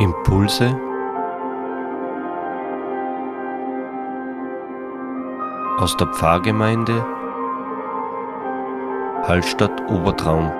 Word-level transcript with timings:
Impulse 0.00 0.66
aus 5.80 5.96
der 5.96 6.06
Pfarrgemeinde 6.14 7.02
Hallstatt 9.26 9.80
Obertraum. 9.90 10.52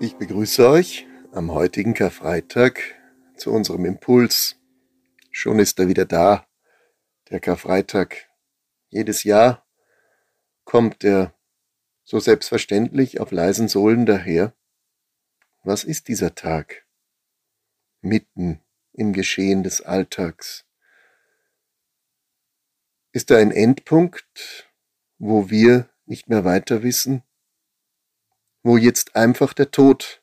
Ich 0.00 0.16
begrüße 0.16 0.68
euch 0.68 1.06
am 1.30 1.52
heutigen 1.52 1.94
Karfreitag 1.94 2.80
zu 3.36 3.52
unserem 3.52 3.84
Impuls. 3.84 4.56
Schon 5.30 5.60
ist 5.60 5.78
er 5.78 5.86
wieder 5.86 6.06
da, 6.06 6.44
der 7.30 7.38
Karfreitag. 7.38 8.16
Jedes 8.88 9.22
Jahr 9.22 9.64
kommt 10.64 11.04
er 11.04 11.35
so 12.06 12.20
selbstverständlich 12.20 13.20
auf 13.20 13.32
leisen 13.32 13.66
Sohlen 13.66 14.06
daher. 14.06 14.54
Was 15.64 15.82
ist 15.82 16.06
dieser 16.06 16.36
Tag? 16.36 16.86
Mitten 18.00 18.62
im 18.92 19.12
Geschehen 19.12 19.64
des 19.64 19.80
Alltags. 19.80 20.64
Ist 23.10 23.30
er 23.32 23.38
ein 23.38 23.50
Endpunkt, 23.50 24.70
wo 25.18 25.50
wir 25.50 25.90
nicht 26.04 26.28
mehr 26.28 26.44
weiter 26.44 26.84
wissen? 26.84 27.24
Wo 28.62 28.76
jetzt 28.76 29.16
einfach 29.16 29.52
der 29.52 29.72
Tod 29.72 30.22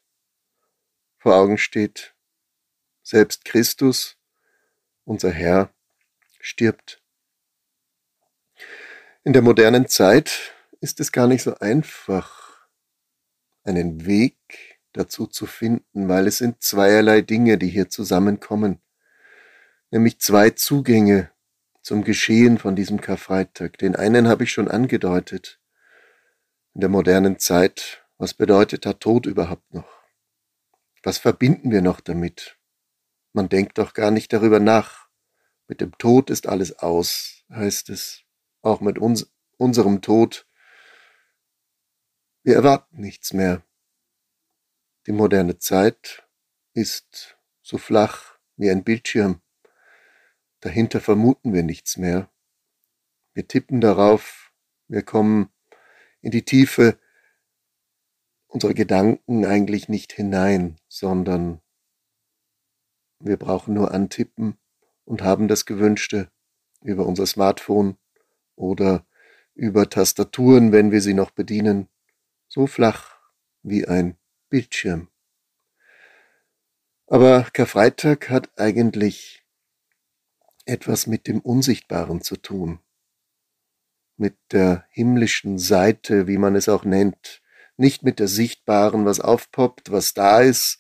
vor 1.18 1.36
Augen 1.36 1.58
steht? 1.58 2.16
Selbst 3.02 3.44
Christus, 3.44 4.18
unser 5.04 5.32
Herr, 5.32 5.74
stirbt. 6.40 7.04
In 9.26 9.34
der 9.34 9.42
modernen 9.42 9.90
Zeit 9.90 10.54
ist 10.84 11.00
es 11.00 11.14
gar 11.14 11.28
nicht 11.28 11.44
so 11.44 11.56
einfach, 11.60 12.68
einen 13.64 14.06
Weg 14.06 14.82
dazu 14.92 15.28
zu 15.28 15.46
finden, 15.46 16.10
weil 16.10 16.28
es 16.28 16.40
sind 16.40 16.62
zweierlei 16.62 17.22
Dinge, 17.22 17.58
die 17.58 17.70
hier 17.70 17.90
zusammenkommen, 17.90 18.82
nämlich 19.92 20.20
zwei 20.20 20.50
Zugänge 20.50 21.32
zum 21.82 22.04
Geschehen 22.04 22.58
von 22.58 22.76
diesem 22.76 23.00
Karfreitag. 23.00 23.78
Den 23.78 23.96
einen 23.96 24.28
habe 24.28 24.44
ich 24.44 24.52
schon 24.52 24.68
angedeutet. 24.68 25.62
In 26.74 26.82
der 26.82 26.90
modernen 26.90 27.40
Zeit, 27.40 28.06
was 28.18 28.34
bedeutet 28.34 28.84
der 28.84 29.00
Tod 29.00 29.26
überhaupt 29.26 29.74
noch? 29.74 29.88
Was 31.02 31.18
verbinden 31.18 31.72
wir 31.72 31.82
noch 31.82 32.02
damit? 32.02 32.58
Man 33.32 33.48
denkt 33.48 33.78
doch 33.78 33.94
gar 33.94 34.12
nicht 34.12 34.34
darüber 34.34 34.60
nach. 34.60 35.08
Mit 35.70 35.80
dem 35.80 35.98
Tod 35.98 36.30
ist 36.30 36.46
alles 36.46 36.80
aus, 36.80 37.46
heißt 37.50 37.90
es. 37.90 38.24
Auch 38.62 38.82
mit 38.82 38.98
uns, 39.00 39.32
unserem 39.56 40.02
Tod 40.02 40.46
wir 42.44 42.56
erwarten 42.56 43.00
nichts 43.00 43.34
mehr. 43.34 43.64
Die 45.08 45.14
moderne 45.14 45.58
Zeit 45.60 46.28
ist 46.74 47.38
so 47.62 47.78
flach 47.78 48.38
wie 48.58 48.70
ein 48.70 48.84
Bildschirm. 48.84 49.42
Dahinter 50.60 51.00
vermuten 51.00 51.54
wir 51.54 51.64
nichts 51.64 51.98
mehr. 51.98 52.30
Wir 53.34 53.48
tippen 53.48 53.82
darauf, 53.82 54.52
wir 54.88 55.04
kommen 55.04 55.50
in 56.22 56.32
die 56.32 56.44
Tiefe 56.44 57.00
unserer 58.48 58.74
Gedanken 58.74 59.46
eigentlich 59.46 59.90
nicht 59.90 60.14
hinein, 60.14 60.78
sondern 60.88 61.62
wir 63.20 63.38
brauchen 63.38 63.74
nur 63.74 63.94
antippen 63.94 64.58
und 65.06 65.22
haben 65.22 65.48
das 65.48 65.66
Gewünschte 65.66 66.30
über 66.82 67.06
unser 67.06 67.26
Smartphone 67.26 67.98
oder 68.56 69.06
über 69.56 69.90
Tastaturen, 69.90 70.72
wenn 70.72 70.92
wir 70.92 71.02
sie 71.02 71.14
noch 71.14 71.32
bedienen 71.32 71.88
so 72.54 72.68
flach 72.68 73.18
wie 73.64 73.88
ein 73.88 74.16
Bildschirm. 74.50 75.10
Aber 77.08 77.48
Karfreitag 77.52 78.30
hat 78.30 78.52
eigentlich 78.60 79.44
etwas 80.66 81.08
mit 81.08 81.26
dem 81.26 81.40
Unsichtbaren 81.40 82.22
zu 82.22 82.36
tun, 82.36 82.80
mit 84.18 84.38
der 84.52 84.86
himmlischen 84.92 85.58
Seite, 85.58 86.28
wie 86.28 86.38
man 86.38 86.56
es 86.56 86.70
auch 86.70 86.86
nennt, 86.86 87.42
nicht 87.76 88.04
mit 88.04 88.20
der 88.20 88.28
sichtbaren, 88.28 89.04
was 89.04 89.20
aufpoppt, 89.20 89.92
was 89.92 90.14
da 90.14 90.42
ist 90.42 90.80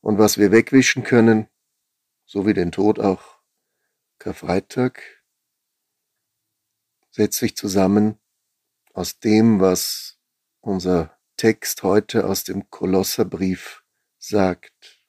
und 0.00 0.16
was 0.16 0.38
wir 0.38 0.52
wegwischen 0.52 1.04
können, 1.04 1.48
so 2.24 2.46
wie 2.46 2.54
den 2.54 2.72
Tod 2.72 2.98
auch. 2.98 3.40
Karfreitag 4.18 5.02
setzt 7.10 7.40
sich 7.40 7.56
zusammen 7.58 8.18
aus 8.94 9.18
dem, 9.18 9.60
was 9.60 10.13
unser 10.64 11.18
Text 11.36 11.82
heute 11.82 12.26
aus 12.26 12.44
dem 12.44 12.70
Kolosserbrief 12.70 13.84
sagt. 14.18 15.04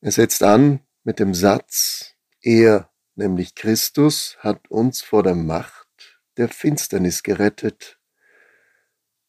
Er 0.00 0.12
setzt 0.12 0.42
an 0.42 0.80
mit 1.02 1.18
dem 1.18 1.34
Satz, 1.34 2.14
er, 2.40 2.92
nämlich 3.14 3.54
Christus, 3.54 4.36
hat 4.40 4.70
uns 4.70 5.02
vor 5.02 5.22
der 5.22 5.34
Macht 5.34 6.20
der 6.36 6.48
Finsternis 6.48 7.22
gerettet 7.22 7.98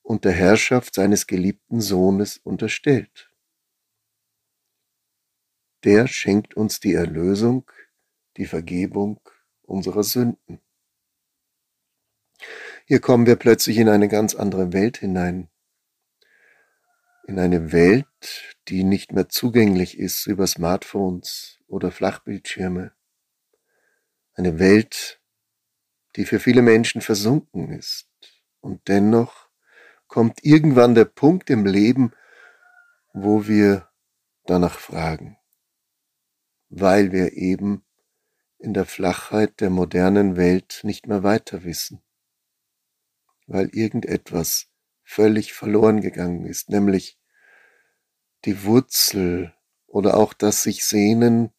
und 0.01 0.25
der 0.25 0.33
Herrschaft 0.33 0.93
seines 0.93 1.25
geliebten 1.25 1.81
Sohnes 1.81 2.37
unterstellt. 2.37 3.31
Der 5.83 6.07
schenkt 6.07 6.55
uns 6.55 6.79
die 6.79 6.93
Erlösung, 6.93 7.71
die 8.37 8.45
Vergebung 8.45 9.21
unserer 9.63 10.03
Sünden. 10.03 10.64
Hier 12.87 13.01
kommen 13.01 13.25
wir 13.25 13.35
plötzlich 13.35 13.79
in 13.79 13.89
eine 13.89 14.07
ganz 14.07 14.35
andere 14.35 14.71
Welt 14.71 14.97
hinein. 14.97 15.49
In 17.27 17.39
eine 17.39 17.71
Welt, 17.71 18.05
die 18.67 18.83
nicht 18.83 19.11
mehr 19.11 19.27
zugänglich 19.27 19.97
ist 19.97 20.27
über 20.27 20.45
Smartphones 20.45 21.57
oder 21.65 21.89
Flachbildschirme. 21.89 22.91
Eine 24.35 24.59
Welt, 24.59 25.19
die 26.15 26.25
für 26.25 26.39
viele 26.39 26.61
Menschen 26.61 27.01
versunken 27.01 27.71
ist. 27.71 28.07
Und 28.61 28.87
dennoch 28.87 29.49
kommt 30.05 30.43
irgendwann 30.43 30.93
der 30.93 31.05
Punkt 31.05 31.49
im 31.49 31.65
Leben, 31.65 32.11
wo 33.13 33.47
wir 33.47 33.89
danach 34.45 34.77
fragen, 34.77 35.39
weil 36.69 37.11
wir 37.11 37.33
eben 37.33 37.83
in 38.59 38.75
der 38.75 38.85
Flachheit 38.85 39.59
der 39.59 39.71
modernen 39.71 40.37
Welt 40.37 40.81
nicht 40.83 41.07
mehr 41.07 41.23
weiter 41.23 41.63
wissen 41.63 42.04
weil 43.47 43.69
irgendetwas 43.69 44.67
völlig 45.03 45.53
verloren 45.53 46.01
gegangen 46.01 46.45
ist, 46.45 46.69
nämlich 46.69 47.19
die 48.45 48.63
Wurzel 48.63 49.53
oder 49.87 50.17
auch 50.17 50.33
das 50.33 50.63
sich 50.63 50.85
sehnen 50.85 51.53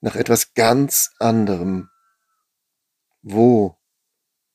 nach 0.00 0.16
etwas 0.16 0.54
ganz 0.54 1.12
anderem. 1.18 1.90
Wo 3.22 3.78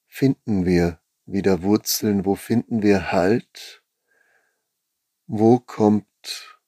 finden 0.08 0.66
wir 0.66 1.02
wieder 1.26 1.64
Wurzeln? 1.64 2.26
Wo 2.26 2.36
finden 2.36 2.82
wir 2.82 3.12
Halt? 3.12 3.84
Wo 5.26 5.60
kommt 5.60 6.60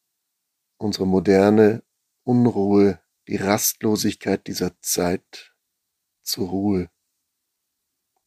unsere 0.77 1.07
moderne 1.07 1.83
Unruhe, 2.23 2.99
die 3.27 3.37
Rastlosigkeit 3.37 4.47
dieser 4.47 4.79
Zeit 4.81 5.55
zur 6.23 6.49
Ruhe? 6.49 6.89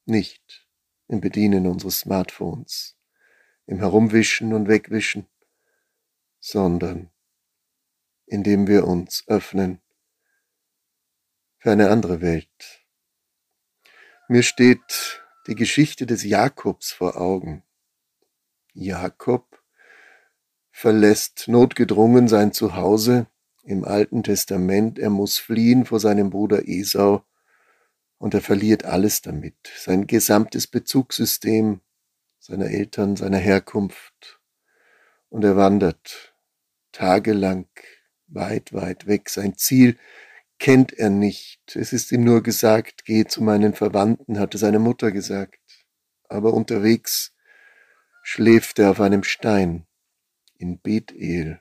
Nicht 0.07 0.68
im 1.09 1.21
Bedienen 1.21 1.67
unseres 1.67 2.01
Smartphones, 2.01 2.97
im 3.67 3.79
Herumwischen 3.79 4.53
und 4.53 4.69
Wegwischen, 4.69 5.27
sondern 6.39 7.11
indem 8.27 8.67
wir 8.67 8.87
uns 8.87 9.25
öffnen 9.27 9.81
für 11.59 11.73
eine 11.73 11.91
andere 11.91 12.21
Welt. 12.21 12.85
Mir 14.29 14.43
steht 14.43 15.23
die 15.47 15.55
Geschichte 15.55 16.05
des 16.05 16.23
Jakobs 16.23 16.93
vor 16.93 17.17
Augen. 17.17 17.65
Jakob 18.75 19.63
verlässt 20.71 21.49
notgedrungen 21.49 22.29
sein 22.29 22.53
Zuhause 22.53 23.27
im 23.65 23.85
Alten 23.85 24.23
Testament. 24.23 24.99
Er 24.99 25.11
muss 25.11 25.39
fliehen 25.39 25.87
vor 25.87 25.99
seinem 25.99 26.31
Bruder 26.31 26.69
Esau 26.69 27.25
und 28.19 28.35
er 28.35 28.41
verliert 28.41 28.85
alles 28.85 29.23
damit, 29.23 29.57
sein 29.77 30.07
gesamtes 30.07 30.67
Bezugssystem 30.67 31.81
seiner 32.39 32.67
Eltern, 32.67 33.17
seiner 33.17 33.39
Herkunft. 33.39 34.41
Und 35.29 35.45
er 35.45 35.57
wandert 35.57 36.35
tagelang 36.93 37.69
weit, 38.27 38.73
weit 38.73 39.07
weg. 39.07 39.29
Sein 39.29 39.57
Ziel 39.57 39.99
kennt 40.59 40.93
er 40.93 41.11
nicht. 41.11 41.77
Es 41.77 41.93
ist 41.93 42.11
ihm 42.13 42.25
nur 42.25 42.43
gesagt, 42.43 43.05
geh 43.05 43.25
zu 43.25 43.43
meinen 43.43 43.75
Verwandten, 43.75 44.39
hatte 44.39 44.59
seine 44.59 44.79
Mutter 44.79 45.13
gesagt. 45.13 45.61
Aber 46.29 46.55
unterwegs 46.55 47.35
schläft 48.23 48.79
er 48.79 48.91
auf 48.91 49.01
einem 49.01 49.23
Stein 49.23 49.87
in 50.57 50.81
Bethel 50.81 51.61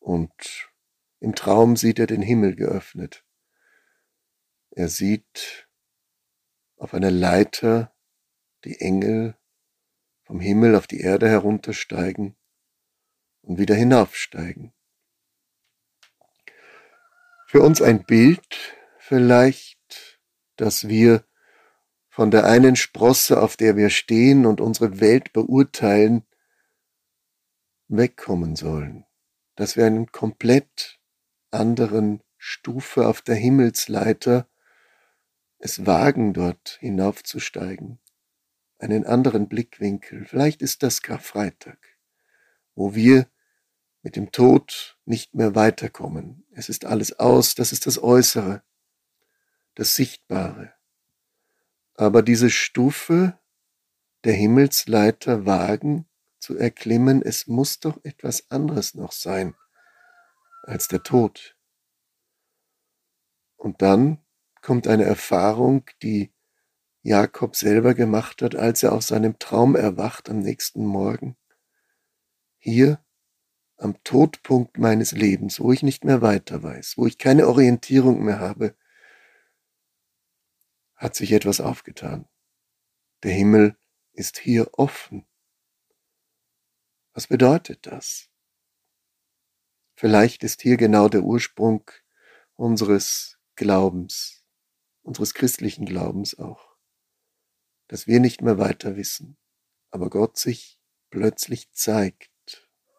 und 0.00 0.68
im 1.20 1.34
Traum 1.34 1.76
sieht 1.76 1.98
er 1.98 2.06
den 2.06 2.22
Himmel 2.22 2.54
geöffnet. 2.54 3.24
Er 4.70 4.88
sieht 4.88 5.68
auf 6.76 6.94
einer 6.94 7.10
Leiter 7.10 7.92
die 8.64 8.80
Engel 8.80 9.36
vom 10.24 10.40
Himmel 10.40 10.76
auf 10.76 10.86
die 10.86 11.00
Erde 11.00 11.28
heruntersteigen 11.28 12.36
und 13.42 13.58
wieder 13.58 13.74
hinaufsteigen. 13.74 14.72
Für 17.46 17.62
uns 17.62 17.80
ein 17.80 18.04
Bild 18.04 18.76
vielleicht, 18.98 20.20
dass 20.56 20.86
wir 20.86 21.24
von 22.10 22.30
der 22.30 22.44
einen 22.44 22.76
Sprosse, 22.76 23.40
auf 23.40 23.56
der 23.56 23.76
wir 23.76 23.90
stehen 23.90 24.44
und 24.44 24.60
unsere 24.60 25.00
Welt 25.00 25.32
beurteilen, 25.32 26.26
wegkommen 27.88 28.54
sollen, 28.54 29.06
dass 29.54 29.76
wir 29.76 29.86
einen 29.86 30.12
komplett 30.12 31.00
anderen 31.50 32.22
Stufe 32.36 33.08
auf 33.08 33.22
der 33.22 33.36
Himmelsleiter 33.36 34.46
es 35.58 35.86
wagen, 35.86 36.32
dort 36.32 36.78
hinaufzusteigen, 36.80 37.98
einen 38.78 39.04
anderen 39.04 39.48
Blickwinkel. 39.48 40.24
Vielleicht 40.24 40.62
ist 40.62 40.82
das 40.82 41.02
Karfreitag, 41.02 41.78
wo 42.74 42.94
wir 42.94 43.28
mit 44.02 44.16
dem 44.16 44.30
Tod 44.30 44.98
nicht 45.04 45.34
mehr 45.34 45.54
weiterkommen. 45.54 46.44
Es 46.52 46.68
ist 46.68 46.84
alles 46.84 47.18
aus, 47.18 47.54
das 47.54 47.72
ist 47.72 47.86
das 47.86 48.02
Äußere, 48.02 48.62
das 49.74 49.94
Sichtbare. 49.94 50.72
Aber 51.94 52.22
diese 52.22 52.50
Stufe 52.50 53.38
der 54.24 54.34
Himmelsleiter 54.34 55.46
wagen 55.46 56.06
zu 56.38 56.56
erklimmen, 56.56 57.22
es 57.22 57.48
muss 57.48 57.80
doch 57.80 57.98
etwas 58.04 58.50
anderes 58.50 58.94
noch 58.94 59.12
sein 59.12 59.54
als 60.62 60.86
der 60.86 61.02
Tod. 61.02 61.56
Und 63.56 63.82
dann 63.82 64.24
kommt 64.62 64.86
eine 64.86 65.04
Erfahrung, 65.04 65.84
die 66.02 66.32
Jakob 67.02 67.56
selber 67.56 67.94
gemacht 67.94 68.42
hat, 68.42 68.54
als 68.54 68.82
er 68.82 68.92
aus 68.92 69.08
seinem 69.08 69.38
Traum 69.38 69.76
erwacht 69.76 70.28
am 70.28 70.40
nächsten 70.40 70.84
Morgen. 70.84 71.36
Hier 72.58 73.02
am 73.76 74.02
Todpunkt 74.02 74.78
meines 74.78 75.12
Lebens, 75.12 75.60
wo 75.60 75.72
ich 75.72 75.82
nicht 75.82 76.04
mehr 76.04 76.20
weiter 76.20 76.62
weiß, 76.62 76.98
wo 76.98 77.06
ich 77.06 77.16
keine 77.16 77.46
Orientierung 77.46 78.24
mehr 78.24 78.40
habe, 78.40 78.74
hat 80.96 81.14
sich 81.14 81.32
etwas 81.32 81.60
aufgetan. 81.60 82.28
Der 83.22 83.32
Himmel 83.32 83.76
ist 84.12 84.38
hier 84.38 84.68
offen. 84.72 85.24
Was 87.14 87.28
bedeutet 87.28 87.86
das? 87.86 88.28
Vielleicht 89.94 90.42
ist 90.44 90.62
hier 90.62 90.76
genau 90.76 91.08
der 91.08 91.22
Ursprung 91.22 91.88
unseres 92.54 93.38
Glaubens, 93.54 94.37
unseres 95.08 95.34
christlichen 95.34 95.86
Glaubens 95.86 96.38
auch, 96.38 96.76
dass 97.88 98.06
wir 98.06 98.20
nicht 98.20 98.42
mehr 98.42 98.58
weiter 98.58 98.96
wissen, 98.96 99.38
aber 99.90 100.10
Gott 100.10 100.38
sich 100.38 100.78
plötzlich 101.10 101.72
zeigt. 101.72 102.30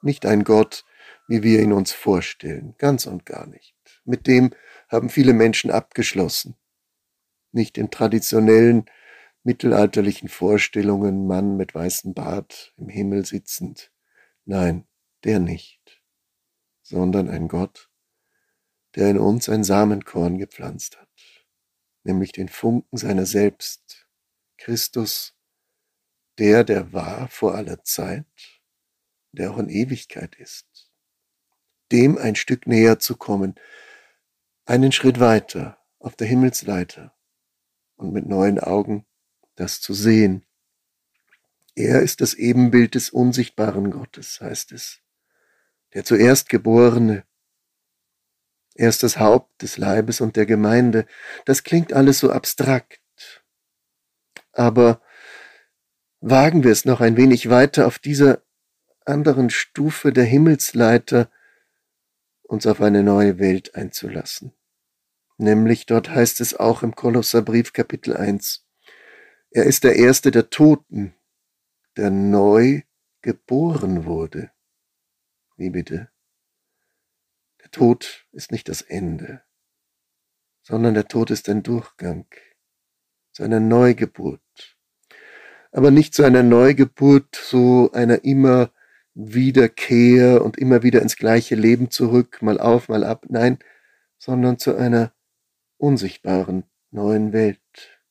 Nicht 0.01 0.25
ein 0.25 0.43
Gott, 0.43 0.85
wie 1.27 1.43
wir 1.43 1.61
ihn 1.61 1.71
uns 1.71 1.91
vorstellen, 1.91 2.73
ganz 2.79 3.05
und 3.05 3.25
gar 3.25 3.45
nicht. 3.45 3.75
Mit 4.05 4.25
dem 4.25 4.51
haben 4.89 5.09
viele 5.09 5.33
Menschen 5.33 5.69
abgeschlossen. 5.69 6.55
Nicht 7.51 7.77
in 7.77 7.91
traditionellen 7.91 8.89
mittelalterlichen 9.43 10.29
Vorstellungen, 10.29 11.27
Mann 11.27 11.57
mit 11.57 11.75
weißem 11.75 12.15
Bart 12.15 12.73
im 12.77 12.89
Himmel 12.89 13.25
sitzend. 13.25 13.91
Nein, 14.45 14.87
der 15.23 15.39
nicht, 15.39 16.01
sondern 16.81 17.29
ein 17.29 17.47
Gott, 17.47 17.91
der 18.95 19.11
in 19.11 19.19
uns 19.19 19.47
ein 19.47 19.63
Samenkorn 19.63 20.39
gepflanzt 20.39 20.99
hat, 20.99 21.08
nämlich 22.03 22.31
den 22.31 22.49
Funken 22.49 22.97
seiner 22.97 23.25
selbst, 23.25 24.07
Christus, 24.57 25.35
der, 26.37 26.63
der 26.63 26.93
war 26.93 27.27
vor 27.27 27.55
aller 27.55 27.83
Zeit, 27.83 28.25
der 29.31 29.51
auch 29.51 29.57
in 29.57 29.69
Ewigkeit 29.69 30.35
ist, 30.35 30.91
dem 31.91 32.17
ein 32.17 32.35
Stück 32.35 32.67
näher 32.67 32.99
zu 32.99 33.15
kommen, 33.15 33.55
einen 34.65 34.91
Schritt 34.91 35.19
weiter 35.19 35.77
auf 35.99 36.15
der 36.15 36.27
Himmelsleiter 36.27 37.15
und 37.95 38.13
mit 38.13 38.25
neuen 38.27 38.59
Augen 38.59 39.05
das 39.55 39.81
zu 39.81 39.93
sehen. 39.93 40.45
Er 41.75 42.01
ist 42.01 42.21
das 42.21 42.33
Ebenbild 42.33 42.95
des 42.95 43.09
unsichtbaren 43.09 43.91
Gottes, 43.91 44.39
heißt 44.41 44.71
es, 44.71 45.01
der 45.93 46.05
zuerst 46.05 46.49
Geborene, 46.49 47.25
er 48.79 48.87
ist 48.87 49.03
das 49.03 49.19
Haupt 49.19 49.61
des 49.61 49.77
Leibes 49.77 50.21
und 50.21 50.37
der 50.37 50.45
Gemeinde. 50.45 51.05
Das 51.43 51.63
klingt 51.63 51.91
alles 51.91 52.19
so 52.19 52.31
abstrakt. 52.31 53.01
Aber 54.53 55.01
wagen 56.21 56.63
wir 56.63 56.71
es 56.71 56.85
noch 56.85 57.01
ein 57.01 57.17
wenig 57.17 57.49
weiter 57.49 57.87
auf 57.87 57.99
dieser 57.99 58.41
anderen 59.03 59.49
Stufe 59.49 60.13
der 60.13 60.23
Himmelsleiter, 60.23 61.29
uns 62.43 62.65
auf 62.65 62.79
eine 62.79 63.03
neue 63.03 63.37
Welt 63.37 63.75
einzulassen. 63.75 64.53
Nämlich 65.37 65.85
dort 65.85 66.09
heißt 66.09 66.39
es 66.39 66.55
auch 66.55 66.81
im 66.81 66.95
Kolosserbrief 66.95 67.73
Kapitel 67.73 68.15
1, 68.15 68.65
er 69.51 69.65
ist 69.65 69.83
der 69.83 69.97
Erste 69.97 70.31
der 70.31 70.49
Toten, 70.49 71.13
der 71.97 72.11
neu 72.11 72.83
geboren 73.21 74.05
wurde. 74.05 74.51
Wie 75.57 75.69
bitte? 75.69 76.09
Der 77.69 77.79
Tod 77.79 78.25
ist 78.31 78.51
nicht 78.51 78.67
das 78.67 78.81
Ende, 78.81 79.43
sondern 80.63 80.95
der 80.95 81.07
Tod 81.07 81.29
ist 81.29 81.47
ein 81.49 81.61
Durchgang 81.61 82.25
zu 83.31 83.43
einer 83.43 83.59
Neugeburt. 83.59 84.41
Aber 85.71 85.91
nicht 85.91 86.15
zu 86.15 86.23
einer 86.23 86.41
Neugeburt, 86.41 87.35
so 87.35 87.91
einer 87.93 88.23
immer 88.23 88.71
Wiederkehr 89.13 90.43
und 90.43 90.57
immer 90.57 90.81
wieder 90.81 91.03
ins 91.03 91.15
gleiche 91.15 91.53
Leben 91.53 91.91
zurück, 91.91 92.41
mal 92.41 92.59
auf, 92.59 92.89
mal 92.89 93.03
ab, 93.03 93.27
nein, 93.29 93.59
sondern 94.17 94.57
zu 94.57 94.75
einer 94.75 95.13
unsichtbaren 95.77 96.63
neuen 96.89 97.33
Welt. 97.33 98.01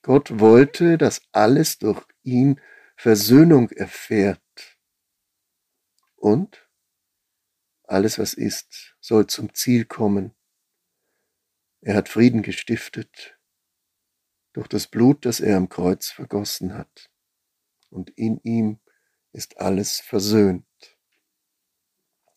Gott 0.00 0.40
wollte, 0.40 0.96
dass 0.96 1.20
alles 1.32 1.78
durch 1.78 2.02
ihn 2.22 2.58
Versöhnung 2.96 3.68
erfährt. 3.68 4.40
Und 6.16 6.61
alles, 7.92 8.18
was 8.18 8.34
ist, 8.34 8.96
soll 9.00 9.26
zum 9.26 9.54
Ziel 9.54 9.84
kommen. 9.84 10.34
Er 11.80 11.94
hat 11.94 12.08
Frieden 12.08 12.42
gestiftet 12.42 13.38
durch 14.52 14.68
das 14.68 14.86
Blut, 14.86 15.24
das 15.24 15.40
er 15.40 15.56
am 15.56 15.68
Kreuz 15.68 16.10
vergossen 16.10 16.74
hat. 16.74 17.10
Und 17.90 18.10
in 18.10 18.38
ihm 18.42 18.80
ist 19.32 19.58
alles 19.58 20.00
versöhnt. 20.00 20.66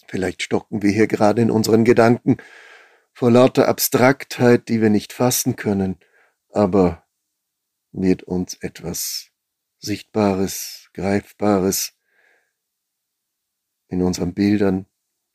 Vielleicht 0.07 0.41
stocken 0.41 0.81
wir 0.81 0.91
hier 0.91 1.07
gerade 1.07 1.41
in 1.41 1.51
unseren 1.51 1.83
Gedanken 1.83 2.37
vor 3.13 3.31
lauter 3.31 3.67
Abstraktheit, 3.67 4.69
die 4.69 4.81
wir 4.81 4.89
nicht 4.89 5.13
fassen 5.13 5.55
können, 5.55 5.97
aber 6.49 7.05
wird 7.91 8.23
uns 8.23 8.55
etwas 8.55 9.31
Sichtbares, 9.79 10.89
Greifbares 10.93 11.93
in 13.87 14.01
unseren 14.01 14.33
Bildern 14.33 14.85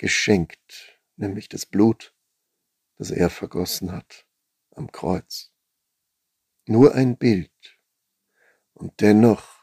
geschenkt, 0.01 0.99
nämlich 1.17 1.51
das 1.51 1.67
Blut, 1.67 2.15
das 2.97 3.11
er 3.11 3.29
vergossen 3.29 3.93
hat 3.93 4.27
am 4.71 4.91
Kreuz. 4.91 5.53
Nur 6.67 6.95
ein 6.95 7.19
Bild 7.19 7.79
und 8.73 9.03
dennoch 9.03 9.61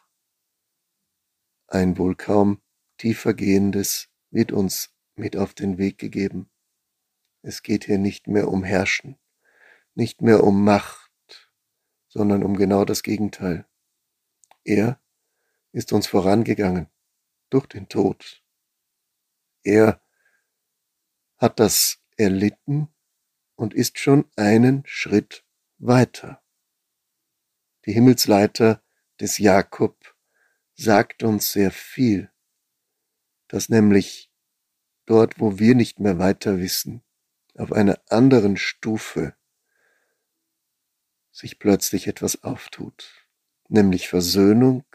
ein 1.65 1.97
wohl 1.97 2.15
kaum 2.15 2.61
tiefer 2.97 3.33
gehendes 3.33 4.09
wird 4.29 4.51
uns 4.51 4.95
mit 5.15 5.35
auf 5.35 5.55
den 5.55 5.79
Weg 5.79 5.97
gegeben. 5.97 6.51
Es 7.41 7.63
geht 7.63 7.85
hier 7.85 7.97
nicht 7.97 8.27
mehr 8.27 8.47
um 8.47 8.63
Herrschen, 8.63 9.17
nicht 9.95 10.21
mehr 10.21 10.43
um 10.43 10.63
Macht, 10.63 11.51
sondern 12.09 12.43
um 12.43 12.55
genau 12.55 12.85
das 12.85 13.01
Gegenteil. 13.01 13.67
Er 14.63 15.01
ist 15.71 15.93
uns 15.93 16.05
vorangegangen 16.05 16.91
durch 17.49 17.65
den 17.65 17.89
Tod. 17.89 18.43
Er 19.63 19.99
hat 21.37 21.59
das 21.59 21.99
erlitten 22.17 22.87
und 23.55 23.73
ist 23.73 23.99
schon 23.99 24.29
einen 24.35 24.83
Schritt 24.85 25.45
weiter. 25.77 26.41
Die 27.85 27.93
Himmelsleiter 27.93 28.83
des 29.19 29.37
Jakob 29.37 30.15
sagt 30.73 31.23
uns 31.23 31.51
sehr 31.51 31.71
viel, 31.71 32.31
dass 33.47 33.69
nämlich 33.69 34.31
dort, 35.05 35.39
wo 35.39 35.57
wir 35.57 35.73
nicht 35.73 35.99
mehr 35.99 36.19
weiter 36.19 36.59
wissen, 36.59 37.03
auf 37.55 37.71
einer 37.71 37.99
anderen 38.09 38.57
Stufe 38.57 39.35
sich 41.31 41.59
plötzlich 41.59 42.07
etwas 42.07 42.43
auftut, 42.43 43.27
nämlich 43.67 44.07
Versöhnung, 44.07 44.85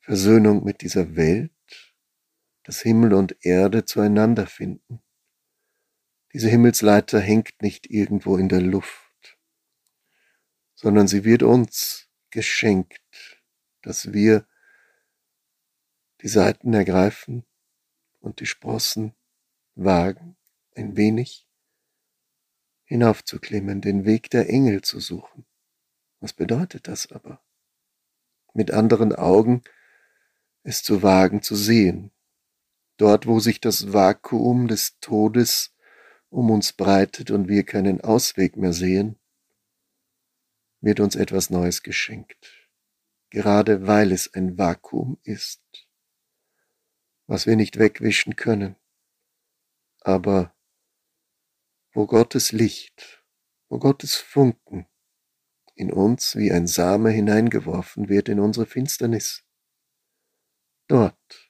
Versöhnung 0.00 0.64
mit 0.64 0.82
dieser 0.82 1.16
Welt, 1.16 1.52
dass 2.64 2.80
Himmel 2.80 3.14
und 3.14 3.36
Erde 3.44 3.84
zueinander 3.84 4.46
finden. 4.46 5.00
Diese 6.32 6.48
Himmelsleiter 6.48 7.20
hängt 7.20 7.62
nicht 7.62 7.88
irgendwo 7.88 8.36
in 8.36 8.48
der 8.48 8.60
Luft, 8.60 9.38
sondern 10.74 11.06
sie 11.06 11.24
wird 11.24 11.42
uns 11.42 12.08
geschenkt 12.30 13.00
dass 13.84 14.12
wir 14.12 14.46
die 16.22 16.28
Seiten 16.28 16.72
ergreifen 16.72 17.44
und 18.20 18.40
die 18.40 18.46
Sprossen 18.46 19.14
wagen, 19.74 20.36
ein 20.74 20.96
wenig 20.96 21.46
hinaufzuklimmen, 22.84 23.82
den 23.82 24.06
Weg 24.06 24.30
der 24.30 24.48
Engel 24.48 24.80
zu 24.82 25.00
suchen. 25.00 25.44
Was 26.20 26.32
bedeutet 26.32 26.88
das 26.88 27.12
aber? 27.12 27.42
Mit 28.54 28.70
anderen 28.70 29.14
Augen 29.14 29.62
es 30.62 30.82
zu 30.82 31.02
wagen 31.02 31.42
zu 31.42 31.54
sehen, 31.54 32.10
dort 32.96 33.26
wo 33.26 33.40
sich 33.40 33.60
das 33.60 33.92
Vakuum 33.92 34.68
des 34.68 34.98
Todes 35.00 35.74
um 36.28 36.50
uns 36.50 36.72
breitet 36.72 37.30
und 37.30 37.48
wir 37.48 37.64
keinen 37.64 38.00
Ausweg 38.00 38.56
mehr 38.56 38.72
sehen, 38.72 39.18
wird 40.80 41.00
uns 41.00 41.16
etwas 41.16 41.50
Neues 41.50 41.82
geschenkt, 41.82 42.70
gerade 43.30 43.86
weil 43.86 44.12
es 44.12 44.32
ein 44.34 44.58
Vakuum 44.58 45.18
ist, 45.22 45.62
was 47.26 47.46
wir 47.46 47.56
nicht 47.56 47.78
wegwischen 47.78 48.36
können, 48.36 48.76
aber 50.00 50.54
wo 51.92 52.06
Gottes 52.06 52.52
Licht, 52.52 53.24
wo 53.68 53.78
Gottes 53.78 54.16
Funken 54.16 54.86
in 55.74 55.92
uns 55.92 56.36
wie 56.36 56.52
ein 56.52 56.66
Same 56.66 57.10
hineingeworfen 57.10 58.08
wird 58.08 58.28
in 58.28 58.40
unsere 58.40 58.66
Finsternis, 58.66 59.44
dort 60.88 61.43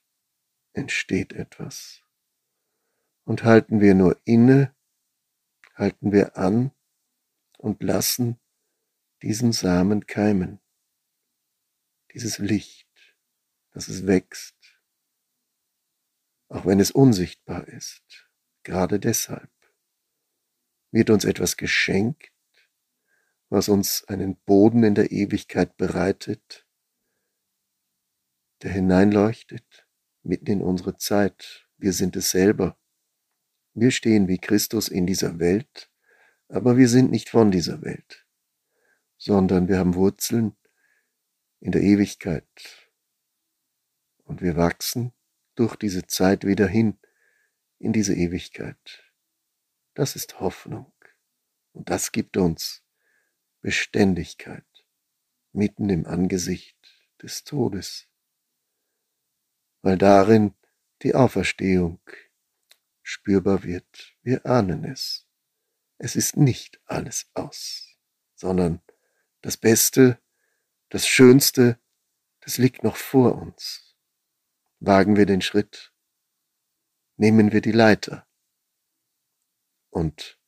entsteht 0.75 1.33
etwas. 1.33 2.03
Und 3.25 3.45
halten 3.45 3.81
wir 3.81 3.95
nur 3.95 4.21
inne, 4.25 4.75
halten 5.75 6.13
wir 6.13 6.37
an 6.37 6.73
und 7.59 7.83
lassen 7.83 8.39
diesen 9.23 9.53
Samen 9.53 10.07
keimen, 10.07 10.61
dieses 12.13 12.39
Licht, 12.39 13.17
dass 13.71 13.89
es 13.89 14.07
wächst, 14.07 14.57
auch 16.49 16.67
wenn 16.67 16.81
es 16.81 16.91
unsichtbar 16.91 17.67
ist, 17.67 18.29
gerade 18.63 19.01
deshalb 19.01 19.51
wird 20.91 21.11
uns 21.11 21.25
etwas 21.25 21.57
geschenkt, 21.57 22.31
was 23.49 23.69
uns 23.69 24.05
einen 24.05 24.37
Boden 24.37 24.85
in 24.85 24.95
der 24.95 25.11
Ewigkeit 25.11 25.77
bereitet, 25.77 26.67
der 28.63 28.73
hineinleuchtet 28.73 29.84
mitten 30.25 30.51
in 30.51 30.63
unsere 30.63 30.97
Zeit. 30.97 31.67
Wir 31.77 31.93
sind 31.93 32.17
es 32.17 32.31
selber. 32.31 32.77
Wir 33.75 33.91
stehen 33.91 34.29
wie 34.29 34.39
Christus 34.39 34.89
in 34.89 35.07
dieser 35.07 35.39
Welt, 35.39 35.91
aber 36.49 36.77
wir 36.77 36.89
sind 36.89 37.11
nicht 37.11 37.29
von 37.29 37.51
dieser 37.51 37.83
Welt 37.83 38.25
sondern 39.25 39.69
wir 39.69 39.79
haben 39.79 39.95
Wurzeln 39.95 40.55
in 41.61 41.73
der 41.73 41.81
Ewigkeit. 41.81 42.45
Und 44.25 44.43
wir 44.43 44.55
wachsen 44.57 45.15
durch 45.55 45.77
diese 45.77 46.07
Zeit 46.07 46.45
wieder 46.45 46.67
hin 46.67 46.99
in 47.79 47.95
diese 47.95 48.15
Ewigkeit. 48.15 49.03
Das 49.95 50.15
ist 50.15 50.41
Hoffnung. 50.41 50.93
Und 51.73 51.89
das 51.89 52.13
gibt 52.13 52.37
uns 52.37 52.85
Beständigkeit 53.63 54.67
mitten 55.53 55.89
im 55.89 56.05
Angesicht 56.05 56.77
des 57.23 57.45
Todes, 57.45 58.09
weil 59.85 59.99
darin 59.99 60.55
die 61.03 61.15
Auferstehung 61.15 62.01
spürbar 63.03 63.65
wird. 63.65 64.17
Wir 64.23 64.47
ahnen 64.47 64.83
es. 64.85 65.29
Es 65.99 66.17
ist 66.17 66.39
nicht 66.39 66.81
alles 66.87 67.31
aus, 67.35 67.95
sondern 68.35 68.81
das 69.43 69.59
Beste, 69.59 70.19
das 70.89 71.07
Schönste, 71.07 71.79
das 72.41 72.57
liegt 72.57 72.83
noch 72.83 72.97
vor 72.97 73.35
uns. 73.37 73.95
Wagen 74.81 75.17
wir 75.17 75.27
den 75.27 75.43
Schritt, 75.43 75.93
nehmen 77.17 77.53
wir 77.53 77.61
die 77.61 77.73
Leiter 77.73 78.27
und 79.91 80.41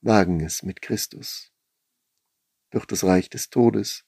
wagen 0.00 0.40
es 0.40 0.62
mit 0.62 0.80
Christus 0.80 1.52
durch 2.70 2.86
das 2.86 3.04
Reich 3.04 3.28
des 3.28 3.50
Todes 3.50 4.06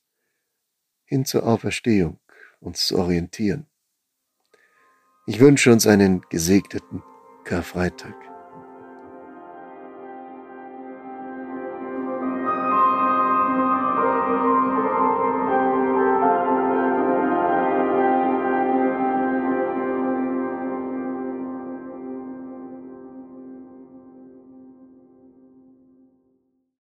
hin 1.05 1.27
zur 1.27 1.47
Auferstehung 1.47 2.19
uns 2.61 2.87
zu 2.87 2.99
orientieren. 2.99 3.68
Ich 5.29 5.41
wünsche 5.41 5.71
uns 5.71 5.87
einen 5.87 6.23
gesegneten 6.31 7.03
Karfreitag. 7.45 8.15